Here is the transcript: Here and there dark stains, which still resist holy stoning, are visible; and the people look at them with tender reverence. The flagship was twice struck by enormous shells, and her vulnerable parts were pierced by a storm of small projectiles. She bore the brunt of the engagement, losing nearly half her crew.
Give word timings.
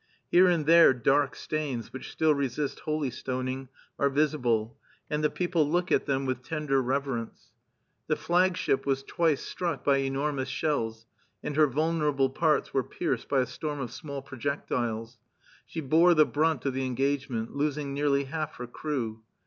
Here 0.31 0.47
and 0.47 0.65
there 0.65 0.95
dark 0.95 1.35
stains, 1.35 1.93
which 1.93 2.11
still 2.11 2.33
resist 2.33 2.79
holy 2.85 3.11
stoning, 3.11 3.69
are 3.99 4.09
visible; 4.09 4.75
and 5.11 5.23
the 5.23 5.29
people 5.29 5.69
look 5.69 5.91
at 5.91 6.07
them 6.07 6.25
with 6.25 6.41
tender 6.41 6.81
reverence. 6.81 7.51
The 8.07 8.15
flagship 8.15 8.87
was 8.87 9.03
twice 9.03 9.43
struck 9.43 9.83
by 9.85 9.97
enormous 9.97 10.49
shells, 10.49 11.05
and 11.43 11.55
her 11.55 11.67
vulnerable 11.67 12.31
parts 12.31 12.73
were 12.73 12.81
pierced 12.83 13.29
by 13.29 13.41
a 13.41 13.45
storm 13.45 13.79
of 13.79 13.91
small 13.93 14.23
projectiles. 14.23 15.19
She 15.67 15.81
bore 15.81 16.15
the 16.15 16.25
brunt 16.25 16.65
of 16.65 16.73
the 16.73 16.87
engagement, 16.87 17.55
losing 17.55 17.93
nearly 17.93 18.23
half 18.23 18.55
her 18.55 18.65
crew. 18.65 19.21